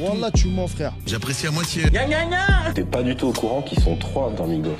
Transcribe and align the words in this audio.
Wallah, 0.00 0.30
tu 0.32 0.48
mens, 0.48 0.68
frère. 0.68 0.94
J'apprécie 1.06 1.46
à 1.46 1.50
moitié. 1.50 1.84
T'es 2.74 2.84
pas 2.84 3.02
du 3.02 3.16
tout 3.16 3.26
au 3.26 3.32
courant 3.32 3.62
qu'ils 3.62 3.80
sont 3.80 3.96
trois 3.96 4.32
dans 4.32 4.46
Migos. 4.46 4.70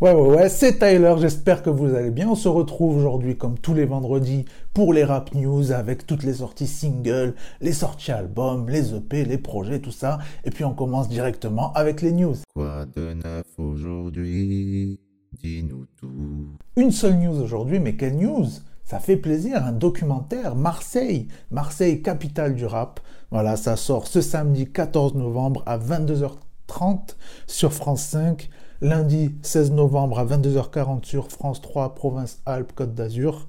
Ouais, 0.00 0.12
ouais, 0.12 0.36
ouais, 0.36 0.48
c'est 0.48 0.78
Tyler, 0.78 1.14
j'espère 1.20 1.62
que 1.62 1.70
vous 1.70 1.94
allez 1.94 2.10
bien. 2.10 2.28
On 2.28 2.34
se 2.34 2.48
retrouve 2.48 2.96
aujourd'hui, 2.96 3.36
comme 3.36 3.58
tous 3.58 3.74
les 3.74 3.84
vendredis, 3.84 4.44
pour 4.74 4.92
les 4.92 5.04
rap 5.04 5.32
news 5.34 5.72
avec 5.72 6.06
toutes 6.06 6.24
les 6.24 6.34
sorties 6.34 6.66
singles, 6.66 7.34
les 7.60 7.72
sorties 7.72 8.12
albums, 8.12 8.68
les 8.68 8.94
EP, 8.94 9.24
les 9.24 9.38
projets, 9.38 9.80
tout 9.80 9.92
ça. 9.92 10.18
Et 10.44 10.50
puis 10.50 10.64
on 10.64 10.74
commence 10.74 11.08
directement 11.08 11.72
avec 11.74 12.02
les 12.02 12.12
news. 12.12 12.34
Quoi 12.54 12.86
de 12.94 13.14
neuf 13.14 13.46
aujourd'hui? 13.56 14.98
Dis-nous 15.40 15.86
tout. 15.96 16.48
Une 16.76 16.90
seule 16.90 17.16
news 17.16 17.40
aujourd'hui, 17.40 17.78
mais 17.78 17.94
quelle 17.94 18.16
news? 18.16 18.46
Ça 18.84 18.98
fait 18.98 19.16
plaisir, 19.16 19.64
un 19.64 19.72
documentaire, 19.72 20.54
Marseille, 20.54 21.28
Marseille, 21.50 22.02
capitale 22.02 22.54
du 22.54 22.66
rap. 22.66 23.00
Voilà, 23.30 23.56
ça 23.56 23.76
sort 23.76 24.06
ce 24.06 24.20
samedi 24.20 24.70
14 24.70 25.14
novembre 25.14 25.62
à 25.64 25.78
22h30 25.78 27.16
sur 27.46 27.72
France 27.72 28.02
5 28.02 28.50
lundi 28.84 29.34
16 29.42 29.72
novembre 29.72 30.18
à 30.18 30.26
22h40 30.26 31.04
sur 31.04 31.28
France 31.30 31.62
3, 31.62 31.94
Province 31.94 32.42
Alpes, 32.44 32.72
Côte 32.74 32.94
d'Azur, 32.94 33.46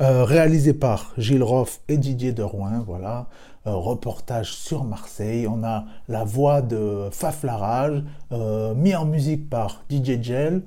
euh, 0.00 0.24
réalisé 0.24 0.74
par 0.74 1.12
Gilles 1.16 1.42
Roff 1.42 1.80
et 1.88 1.96
Didier 1.96 2.32
de 2.32 2.42
Rouen, 2.42 2.82
voilà, 2.84 3.28
euh, 3.68 3.74
reportage 3.74 4.52
sur 4.52 4.82
Marseille, 4.82 5.46
on 5.46 5.62
a 5.62 5.84
la 6.08 6.24
voix 6.24 6.62
de 6.62 7.08
Faf 7.12 7.44
Larage, 7.44 8.02
euh, 8.32 8.74
mis 8.74 8.96
en 8.96 9.04
musique 9.04 9.48
par 9.48 9.84
DJ 9.88 10.20
Gel, 10.20 10.62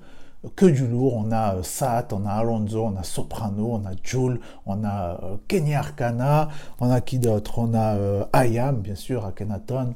que 0.55 0.65
du 0.65 0.87
lourd, 0.87 1.15
on 1.15 1.31
a 1.31 1.63
Sat, 1.63 2.07
on 2.11 2.25
a 2.25 2.31
Alonso, 2.31 2.85
on 2.85 2.95
a 2.97 3.03
Soprano, 3.03 3.73
on 3.73 3.85
a 3.85 3.93
Jules, 4.03 4.39
on 4.65 4.83
a 4.83 5.19
Kenny 5.47 5.75
Arcana, 5.75 6.49
on 6.79 6.91
a 6.91 7.01
qui 7.01 7.19
d'autre? 7.19 7.59
On 7.59 7.73
a 7.73 8.27
Ayam, 8.33 8.81
bien 8.81 8.95
sûr, 8.95 9.25
à 9.25 9.31
Kenaton, 9.31 9.95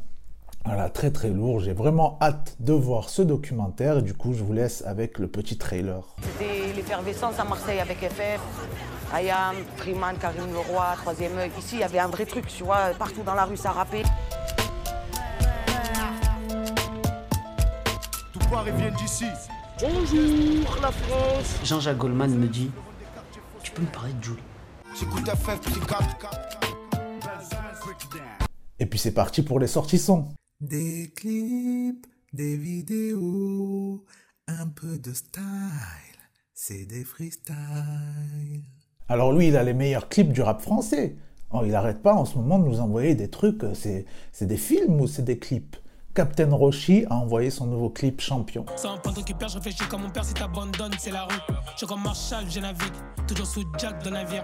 voilà, 0.65 0.89
très 0.89 1.11
très 1.11 1.29
lourd. 1.29 1.61
J'ai 1.61 1.73
vraiment 1.73 2.17
hâte 2.21 2.55
de 2.59 2.73
voir 2.73 3.09
ce 3.09 3.21
documentaire 3.21 3.99
et 3.99 4.01
du 4.01 4.13
coup, 4.13 4.33
je 4.33 4.43
vous 4.43 4.53
laisse 4.53 4.83
avec 4.85 5.17
le 5.17 5.27
petit 5.27 5.57
trailer. 5.57 6.03
C'était 6.21 6.73
l'effervescence 6.75 7.39
à 7.39 7.43
Marseille 7.43 7.79
avec 7.79 7.97
FF, 7.97 8.39
Ayam, 9.13 9.55
Triman, 9.77 10.15
Karim 10.19 10.53
Leroy, 10.53 10.85
Troisième 10.97 11.37
œil. 11.37 11.51
Ici, 11.57 11.75
il 11.75 11.79
y 11.79 11.83
avait 11.83 11.99
un 11.99 12.07
vrai 12.07 12.25
truc, 12.25 12.45
tu 12.47 12.63
vois, 12.63 12.91
partout 12.97 13.23
dans 13.23 13.35
la 13.35 13.45
rue, 13.45 13.57
ça 13.57 13.71
rappait. 13.71 14.03
Tout 18.33 18.49
Paris 18.51 18.71
vient 18.77 18.91
d'ici. 18.91 19.25
Bonjour, 19.81 20.77
la 20.81 20.91
France. 20.91 21.55
Jean-Jacques 21.63 21.97
Goldman 21.97 22.37
me 22.37 22.47
dit 22.47 22.69
Tu 23.63 23.71
peux 23.71 23.81
me 23.81 23.87
parler 23.87 24.11
de 24.11 25.85
cap. 25.85 25.97
Et 28.77 28.85
puis 28.85 28.99
c'est 28.99 29.13
parti 29.13 29.41
pour 29.41 29.57
les 29.57 29.67
sorties 29.67 29.99
sons. 29.99 30.27
Des 30.59 31.13
clips, 31.15 32.05
des 32.33 32.57
vidéos, 32.57 34.03
un 34.47 34.67
peu 34.67 34.97
de 34.97 35.13
style, 35.13 35.41
c'est 36.53 36.85
des 36.85 37.05
freestyles. 37.05 37.55
Alors 39.07 39.31
lui, 39.31 39.47
il 39.47 39.55
a 39.55 39.63
les 39.63 39.73
meilleurs 39.73 40.09
clips 40.09 40.33
du 40.33 40.41
rap 40.41 40.61
français. 40.61 41.15
Oh, 41.51 41.61
il 41.65 41.73
arrête 41.73 42.01
pas 42.01 42.13
en 42.13 42.25
ce 42.25 42.37
moment 42.37 42.59
de 42.59 42.65
nous 42.65 42.81
envoyer 42.81 43.15
des 43.15 43.29
trucs, 43.29 43.63
c'est 43.75 44.05
c'est 44.33 44.45
des 44.45 44.57
films 44.57 44.99
ou 44.99 45.07
c'est 45.07 45.23
des 45.23 45.39
clips? 45.39 45.77
Captain 46.15 46.49
Roshi 46.51 47.05
a 47.09 47.15
envoyé 47.15 47.49
son 47.49 47.67
nouveau 47.67 47.89
clip 47.89 48.19
Champion. 48.19 48.65
C'est 48.75 48.87
un 48.87 48.97
pantalon 48.97 49.23
qui 49.23 49.33
perd, 49.33 49.51
je 49.51 49.57
réfléchis 49.57 49.87
comme 49.89 50.01
mon 50.01 50.09
père 50.09 50.25
si 50.25 50.33
t'abandonnes, 50.33 50.91
c'est 50.97 51.11
la 51.11 51.25
rue. 51.25 51.35
Je 51.73 51.77
suis 51.77 51.87
comme 51.87 52.03
Marshall, 52.03 52.45
je 52.49 52.59
navigue, 52.59 52.93
toujours 53.27 53.45
sous 53.45 53.63
Jack 53.77 54.03
de 54.03 54.09
navire. 54.09 54.43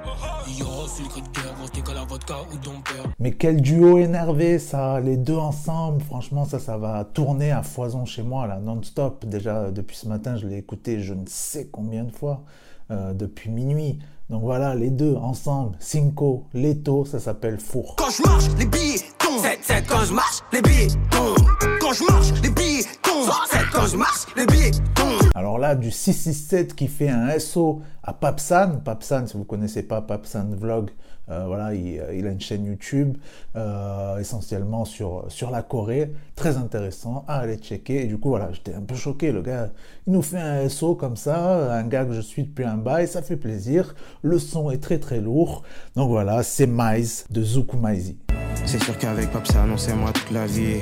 Yo, 0.58 0.66
c'est 0.88 1.03
le 1.03 1.09
cri 1.09 1.21
de 1.21 1.30
guerre, 1.30 1.53
gros, 1.58 1.67
t'es 1.67 1.81
que 1.81 1.91
la 1.91 2.03
vodka 2.03 2.36
ou 2.53 2.58
ton 2.58 2.81
père. 2.81 3.11
Mais 3.19 3.31
quel 3.31 3.61
duo 3.61 3.97
énervé 3.97 4.59
ça, 4.59 4.99
les 4.99 5.17
deux 5.17 5.36
ensemble, 5.36 6.02
franchement 6.03 6.45
ça, 6.45 6.59
ça 6.59 6.77
va 6.77 7.03
tourner 7.03 7.52
à 7.52 7.63
foison 7.63 8.05
chez 8.05 8.21
moi 8.23 8.47
là, 8.47 8.59
non-stop. 8.59 9.25
Déjà 9.25 9.71
depuis 9.71 9.98
ce 9.98 10.08
matin, 10.08 10.37
je 10.37 10.48
l'ai 10.48 10.58
écouté 10.58 11.02
je 11.02 11.14
ne 11.14 11.25
sais 11.27 11.67
combien 11.71 12.04
de 12.04 12.11
fois, 12.11 12.43
euh, 12.92 13.14
depuis 13.14 13.49
minuit. 13.49 13.99
Donc 14.30 14.42
voilà, 14.42 14.73
les 14.73 14.89
deux 14.89 15.15
ensemble, 15.15 15.75
Cinco, 15.80 16.45
Leto, 16.54 17.05
ça 17.05 17.20
s'appelle 17.20 17.59
Four. 17.59 17.95
Quand 17.98 18.09
je 18.09 18.23
marche, 18.23 18.45
les 18.58 18.65
billets 18.65 19.02
tombent. 19.20 19.43
7-7 19.43 19.83
quand 19.87 20.04
je 20.04 20.14
marche, 20.14 20.39
les 20.52 20.61
billets 20.61 20.87
tombent. 21.11 21.55
Quand 21.86 21.94
je 21.94 22.04
marche, 22.04 22.42
les 22.42 22.50
billets 22.50 22.84
tombent. 23.04 23.30
7 23.52 23.62
quand 23.72 23.86
je 23.86 23.96
marche, 23.96 24.26
les 24.36 24.48
billets 24.48 24.72
tombent. 24.96 25.30
Alors 25.36 25.60
là, 25.60 25.76
du 25.76 25.92
667 25.92 26.73
qui 26.73 26.88
fait 26.88 27.10
un 27.10 27.38
SO 27.38 27.84
à 28.02 28.12
Papsan. 28.12 28.82
Papsan, 28.84 29.28
si 29.28 29.38
vous 29.38 29.44
connaissez 29.44 29.84
pas 29.84 30.02
Papsan 30.02 30.56
Vlog, 30.56 30.90
euh, 31.30 31.44
voilà, 31.46 31.76
il, 31.76 32.02
il, 32.12 32.26
a 32.26 32.32
une 32.32 32.42
chaîne 32.42 32.66
YouTube 32.66 33.18
euh, 33.56 34.18
essentiellement 34.18 34.84
sur, 34.84 35.26
sur 35.28 35.52
la 35.52 35.62
Corée. 35.62 36.12
Très 36.36 36.58
intéressant 36.58 37.23
à 37.28 37.42
aller 37.42 37.58
checker. 37.58 38.02
Et 38.02 38.08
du 38.08 38.17
coup, 38.17 38.30
voilà, 38.30 38.52
j'étais 38.52 38.73
un 38.73 38.82
peu 38.82 38.96
choqué. 38.96 39.32
Le 39.32 39.44
gars, 39.44 39.70
il 40.08 40.14
nous 40.14 40.23
fait 40.23 40.40
un 40.40 40.67
SO 40.70 40.96
comme 40.96 41.16
ça, 41.16 41.72
un 41.72 41.84
gars 41.84 42.06
que 42.06 42.14
je 42.14 42.22
suis 42.22 42.46
depuis 42.46 42.66
un 42.66 42.78
bail, 42.78 43.08
ça 43.08 43.22
fait 43.22 43.38
plaisir. 43.38 43.94
Le 44.23 44.40
son 44.40 44.72
est 44.72 44.82
très 44.82 44.98
très 44.98 45.22
lourd. 45.22 45.62
Donc 45.96 46.10
voilà, 46.10 46.42
c'est 46.42 46.67
Mize 46.67 47.28
de 47.30 47.44
Zuku 47.44 47.78
Maizi. 47.78 48.17
C'est 48.66 48.82
sûr 48.82 48.98
qu'avec 48.98 49.32
Pap 49.32 49.46
ça 49.46 49.62
annonçait 49.62 49.94
moi 49.94 50.12
toute 50.12 50.32
la 50.32 50.48
vie. 50.48 50.80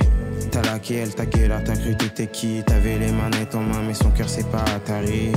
T'as 0.53 0.61
laqué, 0.61 0.97
elle 0.97 1.15
t'a 1.15 1.25
là, 1.47 1.59
t'as 1.65 1.75
cru 1.75 1.97
t'étais 1.97 2.27
qui? 2.27 2.61
T'avais 2.63 2.99
les 2.99 3.11
manettes 3.11 3.55
en 3.55 3.61
main, 3.61 3.81
mais 3.87 3.95
son 3.95 4.11
cœur 4.11 4.29
c'est 4.29 4.47
pas 4.51 4.63
Atari. 4.75 5.31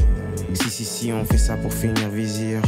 Si, 0.53 0.69
si, 0.69 0.84
si, 0.84 1.10
on 1.10 1.25
fait 1.25 1.38
ça 1.38 1.56
pour 1.56 1.72
finir 1.72 2.10
vizir. 2.10 2.60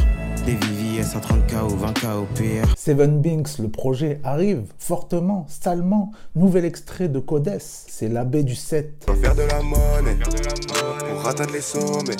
Les 0.45 0.55
VVS 0.55 1.15
à 1.15 1.19
30k 1.19 1.63
ou 1.63 1.75
20k 1.77 2.15
au 2.17 2.25
pire. 2.35 2.63
Seven 2.77 3.21
Binks, 3.21 3.59
le 3.59 3.69
projet 3.69 4.19
arrive 4.23 4.63
fortement, 4.77 5.45
salement. 5.47 6.11
Nouvel 6.35 6.65
extrait 6.65 7.07
de 7.07 7.19
Codes, 7.19 7.57
c'est 7.59 8.07
l'abbé 8.07 8.43
du 8.43 8.55
7. 8.55 9.05
Faire 9.21 9.35
de 9.35 9.43
la 9.43 9.61
monnaie 9.61 10.17
pour 11.11 11.27
atteindre 11.27 11.53
les 11.53 11.61
sommets. 11.61 12.15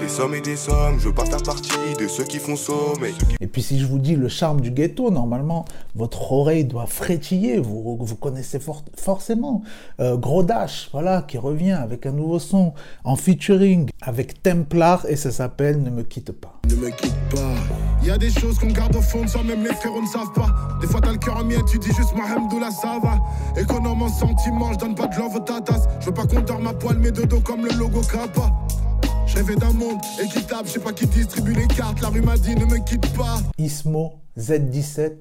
Des 0.00 0.08
sommes 0.08 0.34
et 0.34 0.40
des 0.40 0.56
sommes, 0.56 0.98
je 0.98 1.08
veux 1.08 1.14
pas 1.14 1.24
faire 1.26 1.42
partie 1.42 1.94
de 1.98 2.08
ceux 2.08 2.24
qui 2.24 2.38
font 2.38 2.56
sommet. 2.56 3.12
Et 3.40 3.46
puis 3.46 3.62
si 3.62 3.78
je 3.78 3.86
vous 3.86 3.98
dis 3.98 4.16
le 4.16 4.28
charme 4.28 4.60
du 4.60 4.70
ghetto, 4.70 5.10
normalement, 5.10 5.64
votre 5.94 6.32
oreille 6.32 6.64
doit 6.64 6.86
frétiller, 6.86 7.58
vous, 7.58 7.98
vous 8.00 8.16
connaissez 8.16 8.58
for 8.58 8.84
forcément. 8.96 9.62
Euh, 10.00 10.16
Gros 10.16 10.42
Dash, 10.42 10.88
voilà, 10.92 11.22
qui 11.22 11.38
revient 11.38 11.72
avec 11.72 12.06
un 12.06 12.12
nouveau 12.12 12.38
son 12.38 12.74
en 13.04 13.16
featuring 13.16 13.90
avec 14.04 14.42
Templar 14.42 15.04
et 15.08 15.16
ça 15.16 15.30
s'appelle 15.30 15.82
Ne 15.82 15.90
me 15.90 16.02
quitte 16.02 16.32
pas. 16.32 16.60
Ne 16.68 16.76
me 16.76 16.90
quitte 16.90 17.16
pas. 17.30 17.54
Il 18.02 18.08
y 18.08 18.10
a 18.10 18.18
des 18.18 18.30
choses 18.30 18.58
qu'on 18.58 18.68
garde 18.68 18.94
au 18.96 19.00
fond 19.00 19.24
de 19.24 19.28
soi, 19.28 19.42
même 19.42 19.64
les 19.64 19.72
frères 19.74 19.92
ne 20.00 20.06
savent 20.06 20.32
pas. 20.34 20.54
Des 20.80 20.86
fois 20.86 21.00
t'as 21.00 21.12
le 21.12 21.18
cœur 21.18 21.38
en 21.38 21.44
miettes, 21.44 21.64
tu 21.70 21.78
dis 21.78 21.92
juste 21.92 22.14
Mahamdoula 22.14 22.70
ça 22.70 22.98
va. 23.02 23.18
Économe 23.60 24.02
en 24.02 24.08
sentiments, 24.08 24.72
je 24.74 24.78
donne 24.78 24.94
pas 24.94 25.06
de 25.06 25.16
love 25.16 25.42
ta 25.44 25.60
tasse. 25.60 25.84
Je 26.00 26.06
veux 26.06 26.14
pas 26.14 26.26
qu'on 26.26 26.40
dort 26.42 26.60
ma 26.60 26.74
poêle, 26.74 26.98
mes 26.98 27.10
deux 27.10 27.26
dos 27.26 27.40
comme 27.40 27.64
le 27.64 27.72
logo 27.72 28.00
Kappa. 28.02 28.52
Je 29.26 29.36
rêvais 29.36 29.56
d'un 29.56 29.72
monde 29.72 29.98
équitable, 30.22 30.68
je 30.68 30.72
sais 30.72 30.80
pas 30.80 30.92
qui 30.92 31.06
distribue 31.06 31.54
les 31.54 31.66
cartes. 31.66 32.00
La 32.02 32.08
rue 32.08 32.20
m'a 32.20 32.36
dit 32.36 32.54
ne 32.54 32.66
me 32.66 32.78
quitte 32.84 33.10
pas. 33.16 33.38
Ismo 33.58 34.20
Z17 34.38 35.12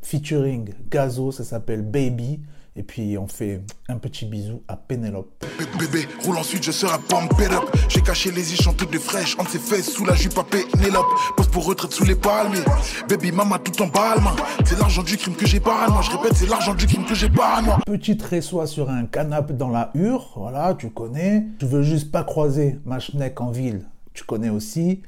featuring 0.00 0.72
Gazo, 0.88 1.32
ça 1.32 1.44
s'appelle 1.44 1.82
Baby. 1.82 2.40
Et 2.78 2.84
puis 2.84 3.18
on 3.18 3.26
fait 3.26 3.60
un 3.88 3.96
petit 3.98 4.24
bisou 4.24 4.62
à 4.68 4.76
Pénélope. 4.76 5.44
Bébé, 5.80 6.06
roule 6.24 6.38
ensuite, 6.38 6.62
je 6.62 6.70
serai 6.70 6.96
pump 7.08 7.32
it 7.40 7.52
up. 7.52 7.76
J'ai 7.88 8.00
caché 8.00 8.30
les 8.30 8.52
yeux 8.52 8.58
toutes 8.76 8.92
de 8.92 8.98
fraîches, 9.00 9.36
entre 9.36 9.50
ses 9.50 9.58
fesses 9.58 9.90
sous 9.90 10.06
la 10.06 10.14
jupe 10.14 10.38
à 10.38 10.44
Pénélope. 10.44 11.06
Pose 11.36 11.48
pour 11.48 11.66
retraite 11.66 11.90
sous 11.90 12.04
les 12.04 12.14
palmiers. 12.14 12.62
Baby, 13.08 13.32
maman 13.32 13.58
tout 13.58 13.82
en 13.82 13.88
balme. 13.88 14.28
C'est 14.64 14.78
l'argent 14.78 15.02
du 15.02 15.16
crime 15.16 15.34
que 15.34 15.44
j'ai 15.44 15.58
pas 15.58 15.88
moi. 15.88 16.02
Je 16.02 16.12
répète, 16.12 16.36
c'est 16.36 16.48
l'argent 16.48 16.72
du 16.72 16.86
crime 16.86 17.04
que 17.04 17.16
j'ai 17.16 17.28
pas 17.28 17.60
moi. 17.62 17.80
Petite 17.84 18.22
ressoie 18.22 18.68
sur 18.68 18.88
un 18.88 19.06
canapé 19.06 19.54
dans 19.54 19.70
la 19.70 19.90
hure, 19.96 20.34
voilà, 20.36 20.76
tu 20.78 20.90
connais. 20.90 21.46
Tu 21.58 21.66
veux 21.66 21.82
juste 21.82 22.12
pas 22.12 22.22
croiser 22.22 22.78
ma 22.84 23.00
schneck 23.00 23.40
en 23.40 23.50
ville, 23.50 23.86
tu 24.14 24.22
connais 24.22 24.50
aussi. 24.50 25.02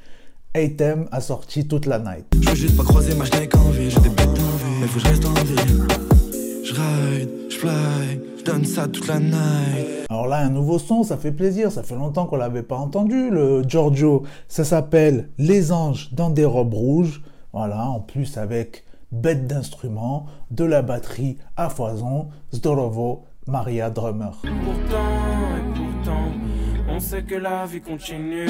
Item 0.56 1.06
a 1.12 1.20
sorti 1.20 1.68
toute 1.68 1.86
la 1.86 2.00
night. 2.00 2.26
Je 2.42 2.48
veux 2.48 2.56
juste 2.56 2.76
pas 2.76 2.82
croiser 2.82 3.14
ma 3.14 3.26
schneck 3.26 3.54
en 3.54 3.70
ville, 3.70 3.90
j'ai 3.92 4.00
des 4.00 4.08
bêtes 4.08 4.26
en 4.26 4.32
vie, 4.32 4.80
mais 4.80 4.88
faut 4.88 4.98
que 4.98 5.04
je 5.04 5.08
reste 5.08 5.24
en 5.24 5.34
ville. 5.34 5.99
Je 6.70 6.76
ride, 6.76 7.30
je 7.48 7.56
fly, 7.56 8.20
je 8.38 8.44
donne 8.44 8.64
ça 8.64 8.86
toute 8.86 9.08
la 9.08 9.18
night. 9.18 10.06
Alors 10.08 10.28
là, 10.28 10.38
un 10.38 10.50
nouveau 10.50 10.78
son, 10.78 11.02
ça 11.02 11.16
fait 11.16 11.32
plaisir. 11.32 11.72
Ça 11.72 11.82
fait 11.82 11.96
longtemps 11.96 12.26
qu'on 12.26 12.36
l'avait 12.36 12.62
pas 12.62 12.76
entendu. 12.76 13.28
Le 13.28 13.64
Giorgio, 13.66 14.22
ça 14.46 14.62
s'appelle 14.62 15.30
Les 15.36 15.72
anges 15.72 16.10
dans 16.12 16.30
des 16.30 16.44
robes 16.44 16.74
rouges. 16.74 17.22
Voilà, 17.52 17.88
en 17.88 17.98
plus 17.98 18.38
avec 18.38 18.84
bête 19.10 19.48
d'instruments, 19.48 20.26
de 20.52 20.62
la 20.62 20.82
batterie 20.82 21.38
à 21.56 21.70
foison, 21.70 22.28
Zdorovo, 22.54 23.24
Maria 23.48 23.90
Drummer. 23.90 24.30
Pourtant, 24.40 25.08
et 25.56 25.76
pourtant, 25.76 26.26
on 26.88 27.00
sait 27.00 27.24
que 27.24 27.34
la 27.34 27.66
vie 27.66 27.80
continue. 27.80 28.46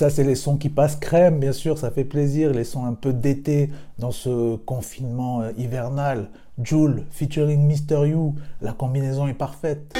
Ça, 0.00 0.08
c'est 0.08 0.24
les 0.24 0.34
sons 0.34 0.56
qui 0.56 0.70
passent 0.70 0.96
crème, 0.96 1.40
bien 1.40 1.52
sûr, 1.52 1.76
ça 1.76 1.90
fait 1.90 2.06
plaisir. 2.06 2.52
Les 2.54 2.64
sons 2.64 2.86
un 2.86 2.94
peu 2.94 3.12
d'été 3.12 3.68
dans 3.98 4.12
ce 4.12 4.56
confinement 4.56 5.42
euh, 5.42 5.52
hivernal. 5.58 6.30
Joule 6.62 7.04
featuring 7.10 7.68
Mr. 7.68 8.08
You, 8.08 8.34
la 8.62 8.72
combinaison 8.72 9.28
est 9.28 9.34
parfaite. 9.34 9.94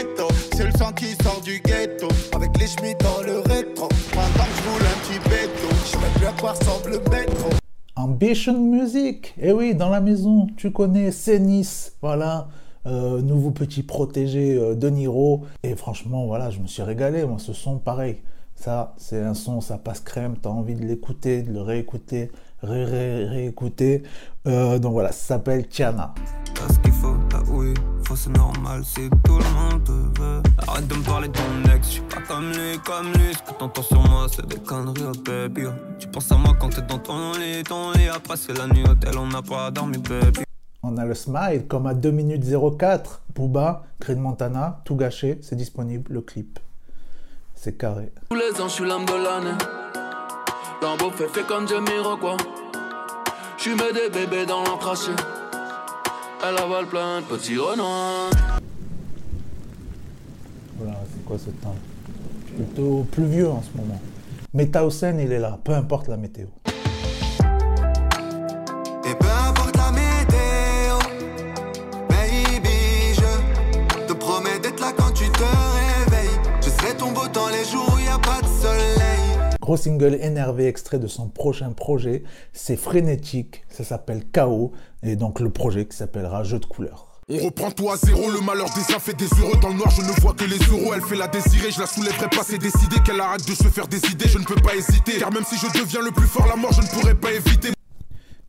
C'est 0.54 0.64
le 0.64 0.72
sang 0.72 0.92
qui 0.92 1.08
sort 1.22 1.42
du 1.42 1.60
ghetto, 1.60 2.08
avec 2.34 2.58
les 2.58 2.66
chemins 2.66 2.94
dans 3.00 3.22
le 3.26 3.40
rétro. 3.40 3.88
Pendant 4.12 4.44
que 4.46 4.56
je 4.56 4.70
roule 4.70 4.86
un 4.86 4.98
petit 5.02 5.28
béton, 5.28 5.68
je 5.84 5.90
sais 5.90 6.18
plus 6.18 6.26
à 6.26 6.32
quoi 6.32 6.52
ressemble 6.52 6.92
le 6.92 7.10
métro. 7.10 7.50
Ambition 7.94 8.58
Music, 8.58 9.34
eh 9.38 9.52
oui, 9.52 9.74
dans 9.74 9.90
la 9.90 10.00
maison, 10.00 10.46
tu 10.56 10.70
connais, 10.70 11.10
c'est 11.10 11.38
Nice, 11.38 11.92
voilà. 12.00 12.48
Euh, 12.86 13.20
nouveau 13.20 13.50
petit 13.50 13.82
protégé 13.82 14.56
euh, 14.56 14.74
de 14.74 14.88
Niro. 14.88 15.44
Et 15.62 15.76
franchement, 15.76 16.24
voilà, 16.24 16.48
je 16.48 16.58
me 16.60 16.66
suis 16.66 16.80
régalé. 16.82 17.26
Moi, 17.26 17.38
ce 17.38 17.52
son, 17.52 17.76
pareil. 17.76 18.22
Ça, 18.60 18.92
c'est 18.98 19.22
un 19.22 19.32
son, 19.32 19.62
ça 19.62 19.78
passe 19.78 20.00
crème. 20.00 20.34
Tu 20.38 20.46
as 20.46 20.50
envie 20.50 20.74
de 20.74 20.84
l'écouter, 20.84 21.40
de 21.40 21.50
le 21.50 21.62
réécouter, 21.62 22.30
ré 22.62 22.84
ré 22.84 23.24
réécouter. 23.24 24.02
Euh, 24.46 24.78
donc 24.78 24.92
voilà, 24.92 25.12
ça 25.12 25.28
s'appelle 25.28 25.66
Tiana. 25.66 26.14
T'as 26.54 26.74
ce 26.74 26.78
qu'il 26.80 26.92
faut, 26.92 27.16
t'as 27.30 27.40
oui, 27.48 27.72
faut 28.04 28.16
c'est 28.16 28.36
normal 28.36 28.84
si 28.84 29.08
tout 29.24 29.38
le 29.38 29.54
monde 29.54 29.82
te 29.84 30.20
veut. 30.20 30.42
Arrête 30.68 30.86
de 30.88 30.94
me 30.94 31.02
parler 31.02 31.28
de 31.28 31.32
ton 31.32 31.72
ex, 31.74 31.86
je 31.86 31.92
suis 31.92 32.02
pas 32.02 32.20
comme 32.28 32.50
lui, 32.52 32.78
comme 32.84 33.06
lui. 33.14 33.32
Ce 33.32 33.50
que 33.50 33.58
t'entends 33.58 33.82
sur 33.82 34.02
moi, 34.10 34.26
c'est 34.30 34.46
des 34.46 34.58
conneries, 34.58 35.04
oh 35.08 35.18
baby. 35.24 35.62
Tu 35.98 36.06
penses 36.08 36.30
à 36.30 36.36
moi 36.36 36.54
quand 36.60 36.68
t'es 36.68 36.82
dans 36.82 36.98
ton 36.98 37.32
lit, 37.32 37.62
ton 37.62 37.92
lit. 37.92 38.10
Après, 38.14 38.36
c'est 38.36 38.52
la 38.52 38.66
nuit 38.66 38.84
hôtel, 38.86 39.16
on 39.16 39.28
n'a 39.28 39.40
pas 39.40 39.70
dormi, 39.70 39.96
baby. 39.96 40.42
On 40.82 40.98
a 40.98 41.06
le 41.06 41.14
smile 41.14 41.64
comme 41.66 41.86
à 41.86 41.94
2 41.94 42.10
minutes 42.10 42.44
04. 42.78 43.22
Booba, 43.34 43.84
Green 44.00 44.18
Montana, 44.18 44.82
tout 44.84 44.96
gâché, 44.96 45.38
c'est 45.40 45.56
disponible, 45.56 46.12
le 46.12 46.20
clip. 46.20 46.58
C'est 47.62 47.76
carré. 47.76 48.10
Tous 48.30 48.36
les 48.36 48.58
ans, 48.58 48.68
je 48.68 48.72
suis 48.72 48.86
l'âme 48.86 49.04
de 49.04 49.12
l'année. 49.12 49.58
Lambeau 50.80 51.10
fait 51.10 51.28
fait 51.28 51.46
comme 51.46 51.68
Jamiroquai. 51.68 52.42
Je 53.58 53.68
mets 53.72 53.92
des 53.92 54.08
bébés 54.08 54.46
dans 54.46 54.64
l'encraché. 54.64 55.10
Elle 56.42 56.56
avale 56.56 56.86
plein 56.86 57.20
de 57.20 57.26
petits 57.26 57.58
renards. 57.58 58.30
Voilà, 60.78 61.00
c'est 61.12 61.22
quoi 61.26 61.36
ce 61.36 61.50
temps? 61.50 61.76
Plutôt 62.56 63.06
pluvieux 63.12 63.50
en 63.50 63.60
ce 63.60 63.76
moment. 63.76 64.00
Mais 64.54 64.70
Tausen, 64.70 65.20
il 65.20 65.30
est 65.30 65.38
là, 65.38 65.58
peu 65.62 65.74
importe 65.74 66.08
la 66.08 66.16
météo. 66.16 66.46
Et 69.04 69.14
peu 69.14 69.28
importe 69.46 69.76
Gros 79.70 79.76
single 79.76 80.18
énervé 80.20 80.66
extrait 80.66 80.98
de 80.98 81.06
son 81.06 81.28
prochain 81.28 81.70
projet, 81.70 82.24
c'est 82.52 82.74
frénétique, 82.74 83.62
ça 83.68 83.84
s'appelle 83.84 84.24
Chaos, 84.32 84.72
et 85.04 85.14
donc 85.14 85.38
le 85.38 85.50
projet 85.50 85.86
qui 85.86 85.96
s'appellera 85.96 86.42
Jeu 86.42 86.58
de 86.58 86.66
couleurs. 86.66 87.20
On 87.28 87.38
reprend 87.38 87.70
tout 87.70 87.88
à 87.88 87.96
zéro, 87.96 88.32
le 88.32 88.40
malheur 88.40 88.66
des 88.74 88.92
uns 88.92 88.98
fait 88.98 89.16
des 89.16 89.28
heureux 89.40 89.56
Dans 89.62 89.68
le 89.68 89.76
noir 89.76 89.90
je 89.90 90.02
ne 90.02 90.10
vois 90.20 90.34
que 90.34 90.42
les 90.42 90.56
euros, 90.56 90.92
elle 90.92 91.02
fait 91.02 91.14
la 91.14 91.28
désirer 91.28 91.70
Je 91.70 91.78
la 91.78 91.86
soulèverai 91.86 92.28
pas, 92.30 92.42
c'est 92.42 92.58
décidé 92.58 92.96
qu'elle 93.06 93.20
arrête 93.20 93.46
de 93.46 93.54
se 93.54 93.68
faire 93.68 93.86
des 93.86 94.04
idées 94.10 94.26
Je 94.26 94.38
ne 94.38 94.44
peux 94.44 94.60
pas 94.60 94.74
hésiter, 94.74 95.18
car 95.20 95.32
même 95.32 95.44
si 95.44 95.54
je 95.54 95.80
deviens 95.80 96.02
le 96.02 96.10
plus 96.10 96.26
fort 96.26 96.48
La 96.48 96.56
mort 96.56 96.72
je 96.72 96.80
ne 96.80 96.88
pourrai 96.88 97.14
pas 97.14 97.30
éviter 97.30 97.68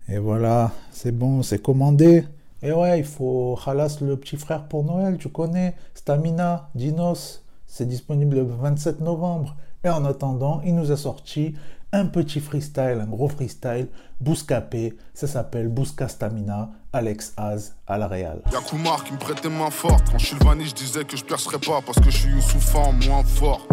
Et 0.08 0.18
voilà, 0.18 0.72
c'est 0.92 1.16
bon, 1.16 1.44
c'est 1.44 1.62
commandé. 1.62 2.24
Et 2.64 2.72
ouais, 2.72 2.98
il 2.98 3.06
faut 3.06 3.60
halas 3.64 4.00
le 4.02 4.18
petit 4.18 4.38
frère 4.38 4.68
pour 4.68 4.84
Noël, 4.84 5.20
tu 5.20 5.30
connais. 5.30 5.76
Stamina, 5.94 6.72
Dinos, 6.74 7.44
c'est 7.68 7.88
disponible 7.88 8.38
le 8.38 8.42
27 8.42 9.02
novembre. 9.02 9.56
Et 9.84 9.90
en 9.90 10.06
attendant, 10.06 10.62
il 10.64 10.76
nous 10.76 10.92
a 10.92 10.98
sorti 10.98 11.56
un 11.92 12.06
petit 12.06 12.40
freestyle, 12.40 13.00
un 13.02 13.08
gros 13.08 13.28
freestyle, 13.28 13.88
Bouscapé, 14.20 14.96
ça 15.16 15.26
s'appelle 15.26 15.70
Bousca 15.70 16.08
Stamina, 16.08 16.70
Alex 16.94 17.34
Az 17.36 17.76
à 17.88 17.98
la 17.98 18.08
Real. 18.08 18.42
Y'a 18.52 18.60
Koumar 18.60 19.04
qui 19.04 19.14
me 19.14 19.18
prêtait 19.18 19.50
main 19.50 19.72
forte 19.72 20.10
Quand 20.12 20.20
je 20.20 20.28
suis 20.28 20.38
le 20.40 20.46
vanille 20.46 20.68
je 20.68 20.76
disais 20.76 21.04
que 21.04 21.18
je 21.18 21.26
percerais 21.26 21.58
pas 21.58 21.82
Parce 21.84 22.00
que 22.00 22.12
je 22.12 22.18
suis 22.18 22.30
Youssoufa 22.30 22.92
moins 23.08 23.24
fort. 23.24 23.68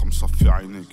Comme 0.00 0.10
ça 0.12 0.26
fait 0.26 0.46
Ainek 0.46 0.88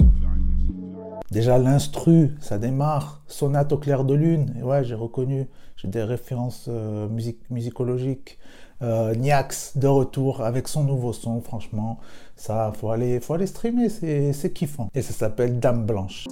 Déjà 1.32 1.58
l'instru, 1.58 2.36
ça 2.40 2.60
démarre, 2.60 3.24
sonate 3.26 3.72
au 3.72 3.80
clair 3.80 4.04
de 4.04 4.14
lune, 4.14 4.54
et 4.60 4.62
ouais 4.62 4.84
j'ai 4.84 4.94
reconnu, 4.94 5.48
j'ai 5.78 5.88
des 5.88 6.04
références 6.04 6.68
euh, 6.70 7.10
musicologiques. 7.50 8.38
Euh, 8.84 9.16
Niax 9.16 9.78
de 9.78 9.88
retour 9.88 10.42
avec 10.42 10.68
son 10.68 10.84
nouveau 10.84 11.14
son, 11.14 11.40
franchement, 11.40 12.00
ça 12.36 12.74
faut 12.78 12.90
aller, 12.90 13.22
faut 13.22 13.34
aller 13.34 13.48
streamer, 13.48 13.88
c'est 13.90 14.54
kiffant. 14.54 14.90
Et 14.94 15.02
ça 15.02 15.14
s'appelle 15.14 15.60
Dame 15.60 15.86
Blanche. 15.86 16.26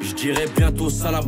Je 0.00 0.14
dirais 0.14 0.46
bientôt 0.56 0.90
salam, 0.90 1.24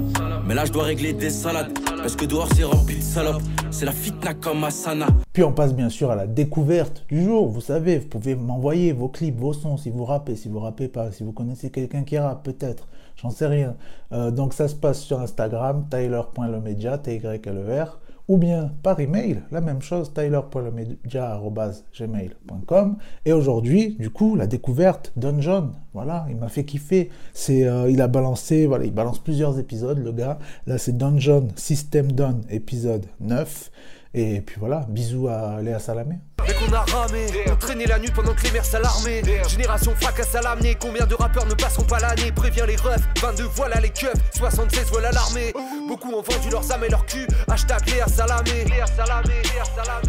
mais 0.47 0.55
là 0.55 0.65
je 0.65 0.73
dois 0.73 0.85
régler 0.85 1.13
des 1.13 1.31
salades. 1.31 1.73
Parce 1.97 2.17
que 2.17 2.25
dehors 2.25 2.49
c'est 2.55 2.65
rempli 2.65 2.97
de 2.97 3.03
salopes. 3.03 3.43
C'est 3.71 3.85
la 3.85 3.93
fitna 3.93 4.35
comme 4.35 4.65
Asana. 4.65 5.09
Puis 5.33 5.43
on 5.43 5.53
passe 5.53 5.75
bien 5.75 5.89
sûr 5.89 6.11
à 6.11 6.17
la 6.17 6.27
découverte 6.27 7.05
du 7.09 7.23
jour. 7.23 7.49
Vous 7.49 7.61
savez, 7.61 7.99
vous 7.99 8.09
pouvez 8.09 8.35
m'envoyer 8.35 8.93
vos 8.93 9.09
clips, 9.09 9.39
vos 9.39 9.53
sons, 9.53 9.77
si 9.77 9.91
vous 9.91 10.05
rappez, 10.05 10.37
si 10.37 10.49
vous 10.49 10.61
rappez 10.61 10.89
pas, 10.89 11.13
si 11.13 11.23
vous 11.25 11.33
connaissez 11.33 11.71
quelqu'un 11.71 12.05
qui 12.05 12.19
rappe, 12.19 12.43
peut-être. 12.45 12.89
J'en 13.17 13.31
sais 13.31 13.47
rien. 13.47 13.77
Euh, 14.13 14.31
donc 14.31 14.55
ça 14.55 14.67
se 14.69 14.75
passe 14.75 15.01
sur 15.01 15.21
Instagram, 15.21 15.87
tyler.lemedia, 15.91 16.99
t 16.99 17.15
y 17.15 17.19
l 17.19 17.41
e 17.47 17.83
r 17.83 17.99
ou 18.31 18.39
bien 18.39 18.73
par 18.85 19.01
email, 19.01 19.43
la 19.51 19.61
même 19.61 19.83
chose, 19.83 20.15
tyler.lemedia.gmail.com. 20.15 22.97
Et 23.25 23.33
aujourd'hui, 23.33 23.97
du 23.99 24.11
coup, 24.11 24.37
la 24.37 24.47
découverte, 24.47 25.13
John, 25.17 25.73
voilà, 25.93 26.27
il 26.31 26.37
m'a 26.37 26.49
fait 26.49 26.65
kiffer. 26.65 27.11
C'est, 27.33 27.67
euh, 27.67 27.91
il 27.91 28.01
a 28.01 28.07
balancé, 28.07 28.69
voilà, 28.69 28.85
il 28.85 28.95
balance 28.95 29.19
plusieurs 29.19 29.59
épisodes, 29.59 29.99
le 29.99 30.13
gars. 30.13 30.39
Là, 30.69 30.79
c'est 30.79 30.95
John, 31.17 31.49
System 31.57 32.13
Don, 32.13 32.43
épisode 32.51 33.07
9. 33.19 33.73
Et 34.15 34.43
puis 34.43 34.59
voilà, 34.61 34.87
bisous 34.89 35.27
à 35.27 35.61
Léa 35.61 35.81
Salamé. 35.81 36.21
Dès 36.51 36.57
qu'on 36.57 36.73
a 36.73 36.81
ramé, 36.81 37.27
on 37.47 37.55
traînait 37.55 37.87
la 37.87 38.01
nuit 38.01 38.11
pendant 38.13 38.35
que 38.35 38.43
les 38.43 38.51
mers 38.51 38.65
s'alarmaient. 38.65 39.23
Génération 39.49 39.95
fracasse 40.01 40.35
à 40.35 40.41
l'amener, 40.41 40.75
combien 40.75 41.07
de 41.07 41.15
rappeurs 41.15 41.47
ne 41.47 41.55
passeront 41.55 41.85
pas 41.85 42.01
l'année? 42.01 42.33
Préviens 42.33 42.67
les 42.67 42.75
refs, 42.75 43.03
22 43.23 43.45
voilà 43.55 43.79
les 43.79 43.91
keufs, 43.91 44.17
76 44.37 44.87
voilà 44.91 45.13
l'armée. 45.13 45.53
Beaucoup 45.87 46.13
ont 46.13 46.23
vendu 46.23 46.51
leurs 46.51 46.73
âmes 46.73 46.83
et 46.83 46.89
leur 46.89 47.07
cul, 47.07 47.29
hashtag 47.49 47.87
Léa 47.87 48.09
Salamé. 48.09 48.67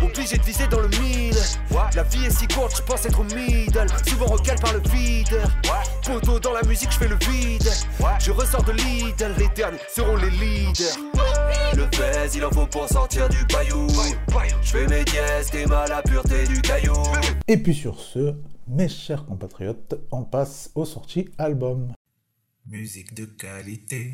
Obligé 0.02 0.38
de 0.38 0.44
viser 0.44 0.66
dans 0.66 0.80
le 0.80 0.88
mille. 0.88 1.38
La 1.94 2.02
vie 2.04 2.26
est 2.26 2.32
si 2.32 2.48
courte, 2.48 2.76
je 2.76 2.82
pense 2.82 3.06
être 3.06 3.20
au 3.20 3.24
middle. 3.24 3.86
Souvent 4.08 4.26
recal 4.26 4.58
par 4.60 4.74
le 4.74 4.82
vide. 4.90 5.40
Poteau 6.04 6.40
dans 6.40 6.54
la 6.54 6.64
musique, 6.64 6.92
je 6.92 6.98
fais 6.98 7.08
le 7.08 7.18
vide. 7.18 7.70
Je 8.20 8.32
ressors 8.32 8.64
de 8.64 8.72
Lidl, 8.72 9.36
les 9.38 9.48
derniers 9.50 9.78
seront 9.94 10.16
les 10.16 10.32
leaders. 10.32 10.98
Le 11.76 11.90
pèse, 11.90 12.36
il 12.36 12.44
en 12.44 12.52
faut 12.52 12.68
pour 12.68 12.88
sortir 12.88 13.30
du 13.30 13.46
paillou. 13.48 13.88
Je 14.62 14.72
fais 14.72 14.88
mes 14.88 15.04
dièses, 15.06 15.50
t'es 15.52 15.66
mal 15.66 15.92
à 15.92 16.02
pureté 16.02 16.46
du 16.48 16.62
caillou. 16.62 16.94
Et 17.48 17.58
puis 17.58 17.74
sur 17.74 18.00
ce, 18.00 18.36
mes 18.68 18.90
chers 18.90 19.26
compatriotes, 19.26 19.96
on 20.12 20.24
passe 20.24 20.72
aux 20.76 20.86
sorties 20.86 21.30
albums. 21.38 21.94
Musique 22.68 23.14
de 23.14 23.26
qualité, 23.26 24.14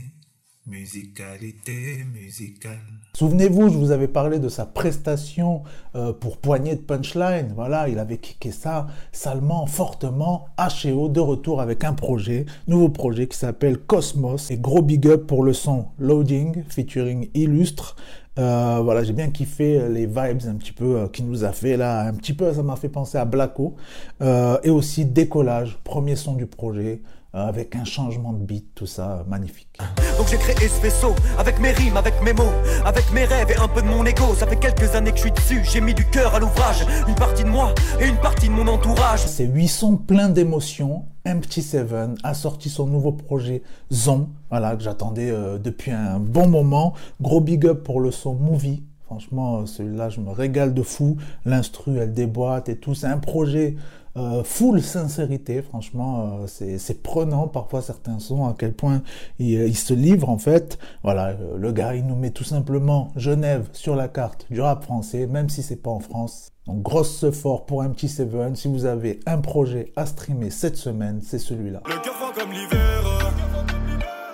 musicalité 0.68 2.04
musicale. 2.14 2.80
Souvenez-vous, 3.14 3.70
je 3.70 3.78
vous 3.78 3.92
avais 3.92 4.08
parlé 4.08 4.38
de 4.38 4.50
sa 4.50 4.66
prestation 4.66 5.64
euh, 5.96 6.12
pour 6.12 6.38
Poignée 6.38 6.76
de 6.76 6.82
Punchline. 6.82 7.54
Voilà, 7.56 7.88
il 7.88 8.00
avait 8.00 8.18
kické 8.18 8.52
ça 8.52 8.88
salement, 9.12 9.66
fortement. 9.66 10.50
HO 10.60 11.10
de 11.10 11.20
retour 11.20 11.62
avec 11.62 11.84
un 11.84 11.94
projet, 11.94 12.46
nouveau 12.68 12.90
projet 12.90 13.28
qui 13.28 13.38
s'appelle 13.38 13.78
Cosmos. 13.78 14.52
Et 14.52 14.58
gros 14.58 14.82
big 14.82 15.08
up 15.08 15.26
pour 15.26 15.44
le 15.44 15.54
son 15.54 15.88
Loading 16.00 16.64
featuring 16.68 17.30
Illustre. 17.34 17.96
Euh, 18.38 18.82
voilà, 18.84 19.04
j'ai 19.04 19.14
bien 19.14 19.32
kiffé 19.32 19.90
les 19.90 20.06
vibes 20.06 20.44
un 20.48 20.56
petit 20.56 20.74
peu 20.74 20.98
euh, 20.98 21.08
qu'il 21.08 21.26
nous 21.26 21.44
a 21.44 21.54
fait 21.54 21.78
là. 21.78 22.02
Un 22.02 22.14
petit 22.14 22.34
peu, 22.34 22.54
ça 22.54 22.62
m'a 22.62 22.76
fait 22.76 22.90
penser 22.90 23.18
à 23.18 23.26
Blacko. 23.26 23.76
Et 24.22 24.70
aussi 24.70 25.06
Décollage, 25.06 25.80
premier 25.84 26.16
son 26.16 26.36
du 26.36 26.46
projet, 26.46 27.02
avec 27.46 27.76
un 27.76 27.86
changement 27.86 28.34
de 28.34 28.44
beat, 28.44 28.74
tout 28.76 28.86
ça, 28.86 29.24
magnifique. 29.28 29.80
Donc 30.18 30.28
j'ai 30.30 30.38
créé 30.38 30.68
ce 30.68 30.82
vaisseau 30.82 31.14
avec 31.38 31.60
mes 31.60 31.72
rimes, 31.72 31.98
avec 31.98 32.22
mes 32.24 32.34
mots, 32.34 32.52
avec 32.86 33.12
mes 33.14 33.26
rêves 33.26 33.52
et 33.52 33.58
un 33.58 33.68
peu 33.68 33.82
de 33.82 33.88
mon 33.88 34.06
ego. 34.06 34.34
Ça 34.36 34.48
fait 34.48 34.58
quelques 34.58 34.96
années 34.96 35.12
que 35.12 35.18
je 35.18 35.24
suis 35.24 35.32
dessus, 35.32 35.62
j'ai 35.64 35.82
mis 35.82 35.94
du 35.94 36.06
cœur 36.06 36.34
à 36.36 36.40
l'ouvrage. 36.40 36.86
Une 37.08 37.16
partie 37.16 37.44
de 37.44 37.50
moi 37.50 37.74
et 38.00 38.08
une 38.08 38.18
partie 38.18 38.48
de 38.48 38.54
mon 38.54 38.68
entourage. 38.68 39.26
Ces 39.26 39.46
huit 39.46 39.68
sons 39.68 39.98
pleins 39.98 40.30
d'émotions. 40.30 41.06
Empty 41.28 41.62
Seven 41.62 42.16
a 42.24 42.34
sorti 42.34 42.70
son 42.70 42.88
nouveau 42.88 43.12
projet 43.12 43.62
Zon, 43.92 44.30
voilà, 44.50 44.78
que 44.78 44.84
j'attendais 44.84 45.30
euh, 45.30 45.58
depuis 45.58 45.92
un 45.92 46.20
bon 46.20 46.48
moment. 46.48 46.94
Gros 47.22 47.42
big 47.42 47.66
up 47.66 47.84
pour 47.84 48.00
le 48.00 48.12
son 48.12 48.34
Movie. 48.34 48.84
Franchement, 49.08 49.66
celui-là, 49.66 50.10
je 50.10 50.20
me 50.20 50.32
régale 50.32 50.74
de 50.74 50.82
fou. 50.82 51.16
L'instru, 51.46 51.98
elle 51.98 52.14
déboîte 52.14 52.68
et 52.68 52.78
tout. 52.78 52.94
C'est 52.94 53.08
un 53.08 53.18
projet 53.18 53.78
euh, 54.18 54.44
full 54.44 54.82
sincérité. 54.82 55.62
Franchement, 55.62 56.40
euh, 56.44 56.48
c'est 56.48 57.02
prenant 57.02 57.48
parfois 57.48 57.82
certains 57.82 58.20
sons, 58.20 58.46
à 58.46 58.56
quel 58.58 58.74
point 58.74 59.02
il, 59.40 59.58
euh, 59.58 59.68
il 59.68 59.78
se 59.78 59.94
livre 59.94 60.30
en 60.30 60.38
fait. 60.38 60.78
Voilà, 61.04 61.30
euh, 61.30 61.58
le 61.58 61.72
gars, 61.72 61.96
il 61.96 62.06
nous 62.06 62.16
met 62.16 62.32
tout 62.32 62.44
simplement 62.44 63.12
Genève 63.16 63.70
sur 63.74 63.96
la 63.96 64.08
carte 64.08 64.46
du 64.50 64.62
rap 64.62 64.84
français, 64.84 65.28
même 65.28 65.50
si 65.50 65.64
c'est 65.64 65.82
pas 65.82 65.92
en 65.92 66.00
France. 66.00 66.50
Donc 66.66 66.82
grosse 66.82 67.24
effort 67.24 67.66
pour 67.66 67.82
un 67.82 67.90
petit 67.90 68.10
Seven. 68.10 68.56
Si 68.56 68.68
vous 68.68 68.86
avez 68.86 69.20
un 69.26 69.38
projet 69.38 69.94
à 69.96 70.06
streamer 70.06 70.50
cette 70.50 70.76
semaine, 70.76 71.22
c'est 71.24 71.40
celui-là. 71.40 71.82
Le 71.86 72.04
cœur 72.04 72.16
froid 72.16 72.34
comme 72.38 72.52
l'hiver. 72.52 73.04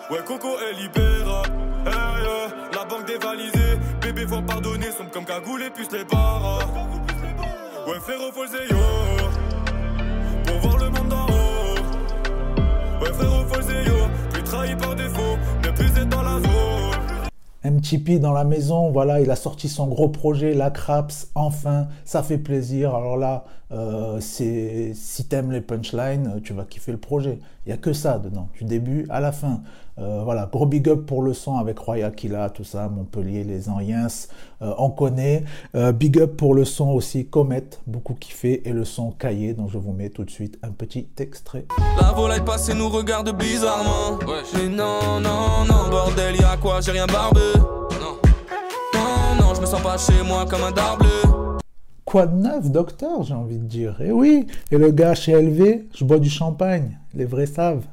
Ouais, 0.10 0.20
Coco 0.25 0.48
est 0.48 0.80
libère. 0.80 1.44
Hey, 1.86 2.25
euh, 2.25 2.48
la 2.75 2.86
banque 2.86 3.08
dévalisée. 3.08 3.80
Bébé, 4.02 4.28
faut 4.28 4.42
pardonner. 4.42 4.92
Sombre 4.92 5.12
comme 5.12 5.25
cagoule 5.25 5.63
et 5.63 5.70
puce 5.70 5.92
les 5.92 6.04
barres. 6.06 6.60
Ouais, 7.88 8.00
frérot, 8.00 8.32
faut 8.32 8.44
le 8.44 9.23
MTP 17.74 18.20
dans 18.20 18.32
la 18.32 18.44
maison, 18.44 18.92
voilà, 18.92 19.22
il 19.22 19.30
a 19.32 19.36
sorti 19.36 19.70
son 19.70 19.88
gros 19.88 20.10
projet, 20.10 20.53
la 20.53 20.72
Craps, 20.72 21.30
enfin, 21.36 21.88
ça 22.06 22.24
fait 22.24 22.38
plaisir. 22.38 22.96
Alors 22.96 23.18
là, 23.18 23.46
euh, 23.72 24.20
c'est 24.20 24.91
si 24.93 25.25
t'aimes 25.25 25.51
les 25.51 25.62
punchlines, 25.62 26.41
tu 26.43 26.53
vas 26.53 26.65
kiffer 26.65 26.91
le 26.91 26.98
projet. 26.98 27.39
Il 27.65 27.70
y 27.70 27.74
a 27.74 27.77
que 27.77 27.93
ça 27.93 28.20
dedans, 28.20 28.50
du 28.58 28.65
début 28.65 29.05
à 29.10 29.20
la 29.20 29.32
fin. 29.32 29.62
Euh, 30.00 30.22
voilà, 30.24 30.50
gros 30.51 30.65
big 30.65 30.89
up 30.89 31.05
pour 31.05 31.22
le 31.22 31.34
son 31.34 31.58
avec 31.58 31.77
Roy 31.77 32.03
Aquila, 32.03 32.50
tout 32.50 32.63
ça, 32.63 32.89
Montpellier, 32.89 33.43
les 33.43 33.70
Anciens, 33.70 34.08
euh, 34.62 34.74
on 34.79 34.89
connaît. 34.89 35.43
Euh, 35.75 35.91
big 35.91 36.20
up 36.20 36.36
pour 36.36 36.55
le 36.55 36.65
son 36.65 36.89
aussi 36.89 37.27
Comet, 37.27 37.63
beaucoup 37.86 38.15
kiffé, 38.15 38.67
et 38.67 38.74
le 38.74 38.86
son 38.86 39.12
Cahier, 39.12 39.53
dont 39.53 39.67
je 39.67 39.77
vous 39.77 39.93
mets 39.93 40.10
tout 40.10 40.24
de 40.24 40.32
suite 40.32 40.58
un 40.63 40.72
petit 40.72 41.08
extrait. 41.20 41.65
La 42.01 42.12
volaille 42.12 42.43
passée 42.43 42.74
nous 42.74 42.89
regarde 42.89 43.38
bizarrement. 43.38 44.17
Mais 44.55 44.67
non, 44.67 45.20
non, 45.22 45.65
non, 45.67 45.89
bordel, 45.91 46.36
y'a 46.38 46.58
quoi, 46.58 46.82
j'ai 46.82 46.91
rien 46.91 47.05
barbe. 47.05 47.39
Non, 48.01 48.17
non, 48.96 49.46
non, 49.46 49.53
je 49.53 49.62
me 49.62 49.65
sens 49.67 49.82
pas 49.82 49.98
chez 49.98 50.24
moi 50.24 50.46
comme 50.50 50.63
un 50.63 50.72
darble. 50.72 51.05
Quoi 52.13 52.27
de 52.27 52.36
neuf, 52.36 52.70
docteur, 52.70 53.24
j'ai 53.24 53.34
envie 53.34 53.58
de 53.58 53.65
dire? 53.65 54.00
Et 54.00 54.12
oui, 54.12 54.46
et 54.70 54.77
le 54.77 54.91
gars 54.91 55.15
chez 55.15 55.34
LV, 55.34 55.86
je 55.96 56.05
bois 56.05 56.20
du 56.20 56.29
champagne, 56.29 57.00
les 57.15 57.25
vrais 57.25 57.48
savent. 57.48 57.88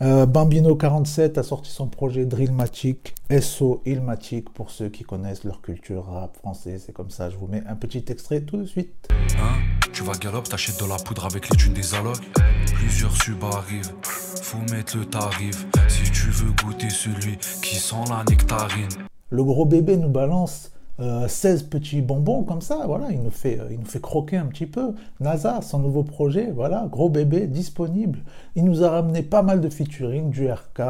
Euh, 0.00 0.24
Bambino47 0.24 1.38
a 1.38 1.42
sorti 1.42 1.70
son 1.70 1.86
projet 1.86 2.24
Drillmatic, 2.24 3.14
SO 3.42 3.82
Ilmatic, 3.84 4.48
pour 4.54 4.70
ceux 4.70 4.88
qui 4.88 5.04
connaissent 5.04 5.44
leur 5.44 5.60
culture 5.60 6.06
rap 6.06 6.34
français. 6.38 6.78
C'est 6.78 6.94
comme 6.94 7.10
ça, 7.10 7.28
je 7.28 7.36
vous 7.36 7.46
mets 7.46 7.62
un 7.68 7.76
petit 7.76 8.02
extrait 8.08 8.40
tout 8.40 8.56
de 8.56 8.64
suite. 8.64 9.06
Hein? 9.38 9.58
Tu 9.92 10.02
vas 10.02 10.12
galop, 10.14 10.44
t'achètes 10.44 10.82
de 10.82 10.88
la 10.88 10.96
poudre 10.96 11.26
avec 11.26 11.50
les 11.50 11.56
thunes 11.58 11.74
des 11.74 11.94
allocs. 11.94 12.24
Plusieurs 12.72 13.14
subs 13.22 13.44
arrivent, 13.52 13.92
faut 14.40 14.74
mettre 14.74 14.96
le 14.96 15.04
tarif. 15.04 15.66
Si 15.88 16.10
tu 16.10 16.30
veux 16.30 16.52
goûter 16.64 16.88
celui 16.88 17.36
qui 17.60 17.76
sent 17.76 17.96
la 18.08 18.24
nectarine. 18.30 18.88
Le 19.28 19.44
gros 19.44 19.66
bébé 19.66 19.98
nous 19.98 20.08
balance 20.08 20.72
euh, 21.00 21.28
16 21.28 21.64
petits 21.64 22.02
bonbons 22.02 22.42
comme 22.42 22.60
ça, 22.60 22.82
voilà, 22.86 23.06
il 23.10 23.22
nous, 23.22 23.30
fait, 23.30 23.60
euh, 23.60 23.68
il 23.70 23.78
nous 23.78 23.86
fait 23.86 24.00
croquer 24.00 24.36
un 24.36 24.46
petit 24.46 24.66
peu. 24.66 24.94
NASA, 25.20 25.60
son 25.62 25.78
nouveau 25.78 26.02
projet, 26.02 26.50
voilà, 26.50 26.88
gros 26.90 27.08
bébé 27.08 27.46
disponible. 27.46 28.18
Il 28.56 28.64
nous 28.64 28.82
a 28.82 28.90
ramené 28.90 29.22
pas 29.22 29.42
mal 29.42 29.60
de 29.60 29.68
featuring, 29.68 30.30
du 30.30 30.50
RK, 30.50 30.80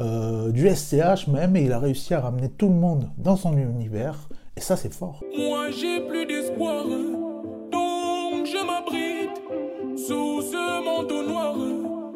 euh, 0.00 0.52
du 0.52 0.68
SCH 0.68 1.26
même, 1.26 1.56
et 1.56 1.62
il 1.62 1.72
a 1.72 1.80
réussi 1.80 2.14
à 2.14 2.20
ramener 2.20 2.48
tout 2.50 2.68
le 2.68 2.74
monde 2.74 3.10
dans 3.18 3.36
son 3.36 3.56
univers, 3.56 4.28
et 4.56 4.60
ça 4.60 4.76
c'est 4.76 4.94
fort. 4.94 5.24
Moi 5.36 5.70
j'ai 5.70 6.06
plus 6.06 6.24
d'espoir, 6.26 6.84
donc 6.84 8.46
je 8.46 8.64
m'abrite 8.64 9.98
sous 9.98 10.42
ce 10.42 10.84
manteau 10.84 11.28
noir. 11.28 11.56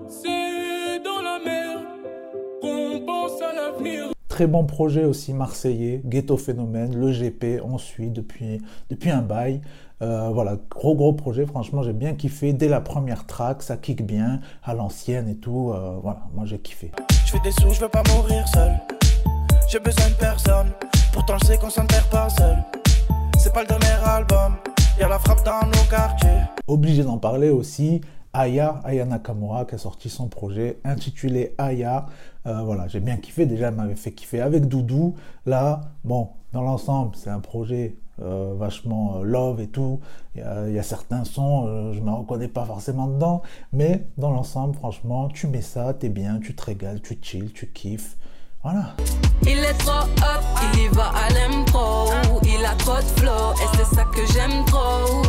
C'est 0.08 1.02
dans 1.02 1.22
la 1.22 1.38
mer 1.44 1.80
qu'on 2.60 3.04
pense 3.04 3.42
à 3.42 3.52
l'avenir. 3.52 4.12
Très 4.32 4.46
bon 4.46 4.64
projet 4.64 5.04
aussi 5.04 5.34
marseillais, 5.34 6.00
Ghetto 6.06 6.38
Phénomène, 6.38 6.98
le 6.98 7.12
GP, 7.12 7.60
on 7.62 7.76
suit 7.76 8.08
depuis, 8.08 8.62
depuis 8.88 9.10
un 9.10 9.20
bail. 9.20 9.60
Euh, 10.00 10.30
voilà, 10.32 10.56
gros 10.70 10.94
gros 10.94 11.12
projet, 11.12 11.44
franchement 11.44 11.82
j'ai 11.82 11.92
bien 11.92 12.14
kiffé. 12.14 12.54
Dès 12.54 12.68
la 12.68 12.80
première 12.80 13.26
track, 13.26 13.62
ça 13.62 13.76
kick 13.76 14.06
bien, 14.06 14.40
à 14.64 14.72
l'ancienne 14.72 15.28
et 15.28 15.36
tout. 15.36 15.70
Euh, 15.74 15.98
voilà, 16.02 16.20
moi 16.32 16.46
j'ai 16.46 16.58
kiffé. 16.58 16.92
Je 17.26 17.32
fais 17.32 17.40
des 17.40 17.50
sous, 17.50 17.74
je 17.74 17.80
veux 17.80 17.90
pas 17.90 18.02
mourir 18.08 18.48
seul. 18.48 18.72
J'ai 19.70 19.80
besoin 19.80 20.08
de 20.08 20.14
personne, 20.14 20.68
pourtant 21.12 21.36
je 21.42 21.48
sais 21.48 21.58
qu'on 21.58 21.68
s'enterre 21.68 22.08
pas 22.08 22.30
seul. 22.30 22.56
C'est 23.36 23.52
pas 23.52 23.60
le 23.60 23.68
dernier 23.68 24.02
album, 24.02 24.54
y'a 24.98 25.10
la 25.10 25.18
frappe 25.18 25.44
dans 25.44 25.66
nos 25.66 25.90
quartiers. 25.90 26.40
Obligé 26.66 27.04
d'en 27.04 27.18
parler 27.18 27.50
aussi. 27.50 28.00
Aya, 28.32 28.80
Aya 28.84 29.04
Nakamura, 29.04 29.64
qui 29.64 29.74
a 29.74 29.78
sorti 29.78 30.08
son 30.08 30.28
projet 30.28 30.78
intitulé 30.84 31.54
Aya. 31.58 32.06
Euh, 32.46 32.62
voilà, 32.62 32.88
j'ai 32.88 33.00
bien 33.00 33.16
kiffé. 33.16 33.46
Déjà, 33.46 33.68
elle 33.68 33.74
m'avait 33.74 33.94
fait 33.94 34.12
kiffer 34.12 34.40
avec 34.40 34.66
Doudou. 34.66 35.14
Là, 35.46 35.80
bon, 36.04 36.30
dans 36.52 36.62
l'ensemble, 36.62 37.14
c'est 37.14 37.30
un 37.30 37.40
projet 37.40 37.96
euh, 38.20 38.54
vachement 38.56 39.16
euh, 39.16 39.22
love 39.22 39.60
et 39.60 39.68
tout. 39.68 40.00
Il 40.34 40.40
y, 40.72 40.78
a, 40.78 40.82
certains 40.82 41.24
sons, 41.24 41.92
je 41.92 42.00
me 42.00 42.10
reconnais 42.10 42.48
pas 42.48 42.64
forcément 42.64 43.06
dedans. 43.06 43.42
Mais 43.72 44.06
dans 44.16 44.30
l'ensemble, 44.30 44.74
franchement, 44.74 45.28
tu 45.28 45.46
mets 45.46 45.60
ça, 45.60 45.92
t'es 45.92 46.08
bien, 46.08 46.40
tu 46.40 46.54
te 46.54 46.64
régales, 46.64 47.02
tu 47.02 47.18
chill, 47.20 47.52
tu 47.52 47.66
kiffes. 47.66 48.16
Voilà. 48.62 48.94
Il 49.42 49.58
est 49.58 49.76
trop 49.78 50.04
hot, 50.04 50.68
il 50.72 50.84
y 50.84 50.88
va 50.88 51.08
à 51.08 51.28
l'impro. 51.30 52.10
Il 52.44 52.64
a 52.64 52.74
trop 52.76 52.96
de 52.96 53.20
flow 53.20 53.52
et 53.54 53.76
c'est 53.76 53.94
ça 53.94 54.04
que 54.04 54.24
j'aime 54.32 54.64
trop. 54.66 55.21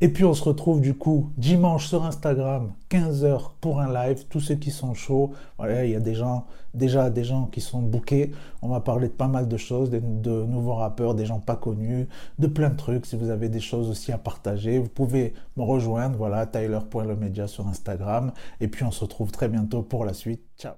Et 0.00 0.08
puis 0.08 0.24
on 0.24 0.32
se 0.32 0.44
retrouve 0.44 0.80
du 0.80 0.94
coup 0.94 1.32
dimanche 1.36 1.88
sur 1.88 2.04
Instagram, 2.04 2.72
15h 2.88 3.50
pour 3.60 3.80
un 3.80 3.92
live. 3.92 4.26
Tous 4.28 4.38
ceux 4.38 4.54
qui 4.54 4.70
sont 4.70 4.94
chauds, 4.94 5.32
voilà, 5.58 5.84
il 5.84 5.90
y 5.90 5.96
a 5.96 6.00
des 6.00 6.14
gens, 6.14 6.46
déjà 6.72 7.10
des 7.10 7.24
gens 7.24 7.46
qui 7.46 7.60
sont 7.60 7.82
bookés. 7.82 8.30
On 8.62 8.68
va 8.68 8.78
parler 8.78 9.08
de 9.08 9.12
pas 9.12 9.26
mal 9.26 9.48
de 9.48 9.56
choses, 9.56 9.90
de, 9.90 9.98
nouveaux 10.44 10.74
rappeurs, 10.74 11.16
des 11.16 11.26
gens 11.26 11.40
pas 11.40 11.56
connus, 11.56 12.06
de 12.38 12.46
plein 12.46 12.70
de 12.70 12.76
trucs. 12.76 13.06
Si 13.06 13.16
vous 13.16 13.30
avez 13.30 13.48
des 13.48 13.60
choses 13.60 13.90
aussi 13.90 14.12
à 14.12 14.18
partager, 14.18 14.78
vous 14.78 14.88
pouvez 14.88 15.34
me 15.56 15.64
rejoindre. 15.64 16.16
Voilà, 16.16 16.46
tyler.lemedia 16.46 17.48
sur 17.48 17.66
Instagram. 17.66 18.32
Et 18.60 18.68
puis 18.68 18.84
on 18.84 18.92
se 18.92 19.00
retrouve 19.00 19.32
très 19.32 19.48
bientôt 19.48 19.82
pour 19.82 20.04
la 20.04 20.14
suite. 20.14 20.42
Ciao 20.56 20.74